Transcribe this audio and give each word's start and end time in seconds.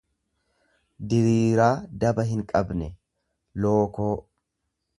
diriiraa 1.11 1.75
daba 2.05 2.25
hinqabne, 2.31 2.89
lookoo. 3.63 4.13